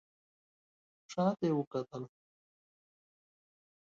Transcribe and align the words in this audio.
شا 1.11 1.25
ته 1.37 1.43
یې 1.47 1.51
وکتل. 1.57 2.03